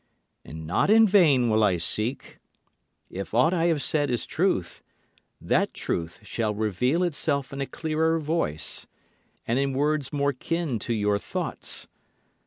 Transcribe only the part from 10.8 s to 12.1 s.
to your thoughts.